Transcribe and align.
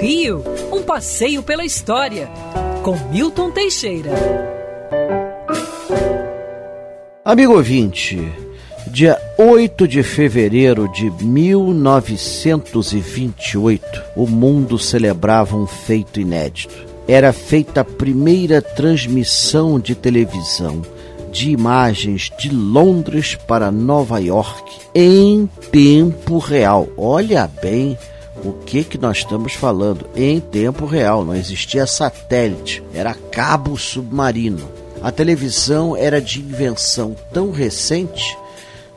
Rio, 0.00 0.42
um 0.72 0.82
passeio 0.82 1.44
pela 1.44 1.64
história, 1.64 2.28
com 2.82 2.96
Milton 3.08 3.52
Teixeira. 3.52 4.10
Amigo 7.24 7.54
ouvinte, 7.54 8.20
dia 8.88 9.16
8 9.38 9.86
de 9.86 10.02
fevereiro 10.02 10.88
de 10.88 11.08
1928, 11.24 14.02
o 14.16 14.26
mundo 14.26 14.76
celebrava 14.76 15.56
um 15.56 15.68
feito 15.68 16.18
inédito. 16.18 16.84
Era 17.06 17.32
feita 17.32 17.82
a 17.82 17.84
primeira 17.84 18.60
transmissão 18.60 19.78
de 19.78 19.94
televisão 19.94 20.82
de 21.30 21.50
imagens 21.50 22.28
de 22.38 22.48
Londres 22.50 23.38
para 23.46 23.70
Nova 23.70 24.18
York 24.18 24.80
em 24.92 25.48
tempo 25.70 26.38
real. 26.38 26.88
Olha 26.96 27.48
bem 27.62 27.96
o 28.44 28.52
que 28.52 28.82
que 28.84 28.98
nós 28.98 29.18
estamos 29.18 29.54
falando 29.54 30.06
em 30.16 30.40
tempo 30.40 30.84
real, 30.84 31.24
não 31.24 31.34
existia 31.34 31.86
satélite, 31.86 32.82
era 32.92 33.14
cabo 33.14 33.76
submarino. 33.76 34.68
A 35.02 35.10
televisão 35.10 35.96
era 35.96 36.20
de 36.20 36.40
invenção 36.40 37.16
tão 37.32 37.50
recente 37.50 38.36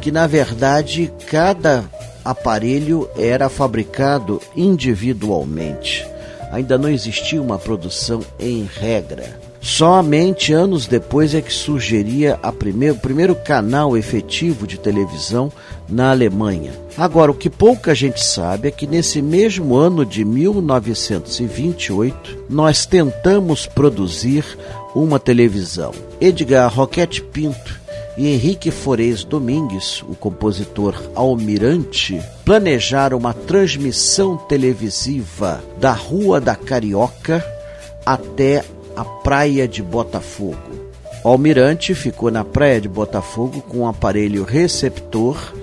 que 0.00 0.10
na 0.10 0.26
verdade 0.26 1.12
cada 1.26 1.84
aparelho 2.24 3.08
era 3.16 3.48
fabricado 3.48 4.40
individualmente. 4.56 6.06
Ainda 6.50 6.76
não 6.76 6.88
existia 6.88 7.40
uma 7.40 7.58
produção 7.58 8.20
em 8.38 8.64
regra. 8.64 9.38
Somente 9.60 10.54
anos 10.54 10.86
depois 10.86 11.34
é 11.34 11.42
que 11.42 11.52
surgiria 11.52 12.38
o 12.42 12.52
primeiro 12.98 13.34
canal 13.34 13.96
efetivo 13.96 14.66
de 14.66 14.78
televisão 14.78 15.52
na 15.86 16.10
Alemanha. 16.10 16.72
Agora, 16.96 17.30
o 17.30 17.34
que 17.34 17.50
pouca 17.50 17.94
gente 17.94 18.24
sabe 18.24 18.68
é 18.68 18.70
que 18.70 18.86
nesse 18.86 19.20
mesmo 19.20 19.76
ano 19.76 20.06
de 20.06 20.24
1928, 20.24 22.44
nós 22.48 22.86
tentamos 22.86 23.66
produzir 23.66 24.46
uma 24.94 25.18
televisão. 25.18 25.92
Edgar 26.20 26.72
Roquete 26.72 27.20
Pinto 27.22 27.80
e 28.16 28.28
Henrique 28.28 28.70
Forez 28.70 29.24
Domingues, 29.24 30.02
o 30.02 30.14
compositor 30.14 30.94
Almirante, 31.14 32.22
planejaram 32.44 33.18
uma 33.18 33.34
transmissão 33.34 34.36
televisiva 34.36 35.62
da 35.78 35.92
Rua 35.92 36.40
da 36.40 36.56
Carioca 36.56 37.44
até 38.04 38.64
a 39.00 39.04
Praia 39.04 39.66
de 39.66 39.82
Botafogo. 39.82 40.90
O 41.24 41.28
almirante 41.28 41.94
ficou 41.94 42.30
na 42.30 42.44
Praia 42.44 42.78
de 42.78 42.88
Botafogo 42.88 43.62
com 43.62 43.78
um 43.78 43.88
aparelho 43.88 44.44
receptor 44.44 45.54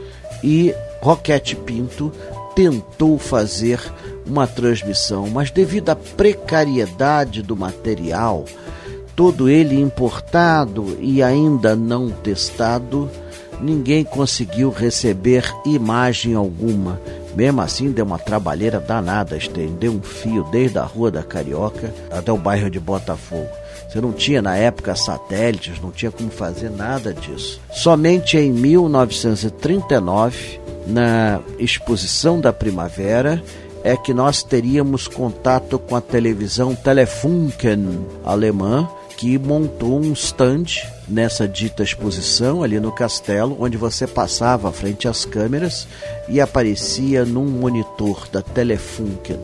e 0.44 0.74
Roquete 1.04 1.56
Pinto 1.56 2.12
tentou 2.56 3.20
fazer 3.20 3.80
uma 4.26 4.48
transmissão, 4.48 5.30
mas 5.30 5.52
devido 5.52 5.92
à 5.92 5.96
precariedade 5.96 7.44
do 7.44 7.56
material, 7.56 8.44
todo 9.16 9.48
ele 9.48 9.80
importado 9.80 10.98
e 11.00 11.22
ainda 11.22 11.76
não 11.76 12.10
testado, 12.10 13.08
ninguém 13.62 14.04
conseguiu 14.04 14.72
receber 14.72 15.46
imagem 15.64 16.34
alguma 16.34 17.00
mesmo 17.38 17.62
assim, 17.62 17.92
deu 17.92 18.04
uma 18.04 18.18
trabalheira 18.18 18.80
danada 18.80 19.38
estender 19.38 19.92
um 19.92 20.02
fio 20.02 20.44
desde 20.46 20.80
a 20.80 20.84
Rua 20.84 21.12
da 21.12 21.22
Carioca 21.22 21.94
até 22.10 22.32
o 22.32 22.38
bairro 22.38 22.68
de 22.68 22.80
Botafogo. 22.80 23.48
Você 23.88 24.02
não 24.02 24.12
tinha 24.12 24.42
na 24.42 24.58
época 24.58 24.96
satélites, 24.96 25.80
não 25.80 25.92
tinha 25.92 26.10
como 26.10 26.32
fazer 26.32 26.72
nada 26.72 27.14
disso. 27.14 27.62
Somente 27.72 28.40
em 28.40 28.52
1939, 28.52 30.60
na 30.88 31.40
exposição 31.60 32.40
da 32.40 32.52
primavera, 32.52 33.40
é 33.84 33.96
que 33.96 34.16
nós 34.16 34.42
teríamos 34.42 35.08
contato 35.08 35.78
com 35.78 35.96
a 35.96 36.02
televisão 36.02 36.74
Telefunken 36.74 38.04
alemã, 38.26 38.90
que 39.18 39.38
montou 39.40 40.00
um 40.00 40.14
stand 40.14 40.66
nessa 41.10 41.48
dita 41.48 41.82
exposição 41.82 42.62
ali 42.62 42.80
no 42.80 42.92
castelo, 42.92 43.58
onde 43.60 43.76
você 43.76 44.06
passava 44.06 44.72
frente 44.72 45.08
às 45.08 45.26
câmeras 45.26 45.88
e 46.30 46.40
aparecia 46.40 47.26
num 47.26 47.46
monitor 47.46 48.28
da 48.32 48.44
Telefunken. 48.44 49.40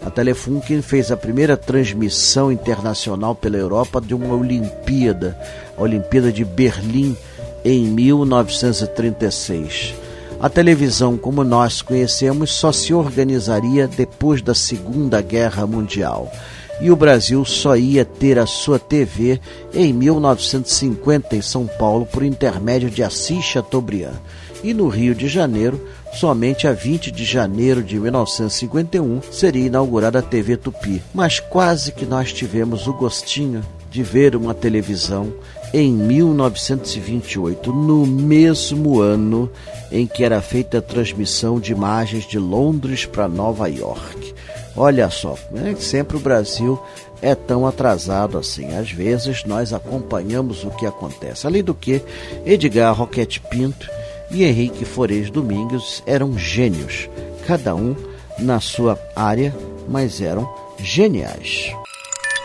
A 0.00 0.08
Telefunken 0.08 0.80
fez 0.80 1.12
a 1.12 1.16
primeira 1.16 1.58
transmissão 1.58 2.50
internacional 2.50 3.34
pela 3.34 3.58
Europa 3.58 4.00
de 4.00 4.14
uma 4.14 4.34
Olimpíada, 4.34 5.38
a 5.76 5.82
Olimpíada 5.82 6.32
de 6.32 6.42
Berlim, 6.42 7.14
em 7.62 7.84
1936. 7.84 9.94
A 10.40 10.48
televisão, 10.48 11.18
como 11.18 11.44
nós 11.44 11.82
conhecemos, 11.82 12.52
só 12.52 12.72
se 12.72 12.94
organizaria 12.94 13.86
depois 13.86 14.40
da 14.40 14.54
Segunda 14.54 15.20
Guerra 15.20 15.66
Mundial 15.66 16.32
e 16.80 16.90
o 16.90 16.96
Brasil 16.96 17.44
só 17.44 17.76
ia 17.76 18.04
ter 18.04 18.38
a 18.38 18.46
sua 18.46 18.78
TV 18.78 19.40
em 19.74 19.92
1950 19.92 21.36
em 21.36 21.42
São 21.42 21.66
Paulo 21.66 22.06
por 22.06 22.22
intermédio 22.22 22.90
de 22.90 23.02
Assis 23.02 23.44
Chateaubriand 23.44 24.14
e 24.62 24.74
no 24.74 24.88
Rio 24.88 25.14
de 25.14 25.28
Janeiro, 25.28 25.80
somente 26.14 26.66
a 26.66 26.72
20 26.72 27.10
de 27.10 27.24
janeiro 27.24 27.82
de 27.82 27.98
1951 27.98 29.20
seria 29.30 29.66
inaugurada 29.66 30.18
a 30.18 30.22
TV 30.22 30.56
Tupi. 30.56 31.02
Mas 31.14 31.40
quase 31.40 31.92
que 31.92 32.06
nós 32.06 32.32
tivemos 32.32 32.86
o 32.86 32.92
gostinho 32.92 33.62
de 33.90 34.02
ver 34.02 34.36
uma 34.36 34.54
televisão 34.54 35.32
em 35.72 35.92
1928, 35.92 37.72
no 37.72 38.06
mesmo 38.06 39.00
ano 39.00 39.50
em 39.90 40.06
que 40.06 40.24
era 40.24 40.40
feita 40.40 40.78
a 40.78 40.82
transmissão 40.82 41.60
de 41.60 41.72
imagens 41.72 42.26
de 42.26 42.38
Londres 42.38 43.06
para 43.06 43.28
Nova 43.28 43.68
York. 43.68 44.34
Olha 44.78 45.10
só, 45.10 45.36
né? 45.50 45.74
sempre 45.76 46.16
o 46.16 46.20
Brasil 46.20 46.80
é 47.20 47.34
tão 47.34 47.66
atrasado 47.66 48.38
assim. 48.38 48.76
Às 48.76 48.92
vezes 48.92 49.44
nós 49.44 49.72
acompanhamos 49.72 50.62
o 50.62 50.70
que 50.70 50.86
acontece. 50.86 51.48
Além 51.48 51.64
do 51.64 51.74
que, 51.74 52.00
Edgar 52.46 52.94
Roquete 52.94 53.40
Pinto 53.40 53.90
e 54.30 54.44
Henrique 54.44 54.84
Forez 54.84 55.30
Domingos 55.30 56.00
eram 56.06 56.38
gênios, 56.38 57.10
cada 57.44 57.74
um 57.74 57.96
na 58.38 58.60
sua 58.60 58.96
área, 59.16 59.52
mas 59.88 60.20
eram 60.20 60.48
geniais. 60.78 61.72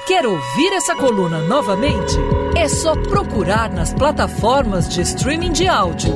Quer 0.08 0.26
ouvir 0.26 0.74
essa 0.74 0.96
coluna 0.96 1.40
novamente? 1.44 2.16
É 2.58 2.68
só 2.68 2.96
procurar 2.96 3.72
nas 3.72 3.94
plataformas 3.94 4.90
de 4.90 5.02
streaming 5.02 5.52
de 5.52 5.68
áudio. 5.68 6.16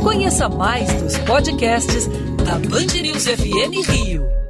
Conheça 0.00 0.48
mais 0.48 0.92
dos 1.02 1.18
podcasts 1.18 2.06
da 2.44 2.54
Band 2.54 3.02
News 3.02 3.26
FM 3.26 3.90
Rio. 3.90 4.45